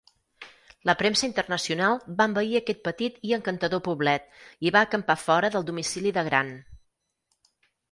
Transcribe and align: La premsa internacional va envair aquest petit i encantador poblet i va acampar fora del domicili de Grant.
La 0.89 0.93
premsa 1.01 1.27
internacional 1.27 1.99
va 2.21 2.27
envair 2.31 2.55
aquest 2.61 2.81
petit 2.87 3.21
i 3.29 3.35
encantador 3.37 3.83
poblet 3.89 4.43
i 4.71 4.75
va 4.79 4.83
acampar 4.91 5.19
fora 5.27 5.55
del 5.59 5.71
domicili 5.71 6.17
de 6.19 6.27
Grant. 6.33 6.53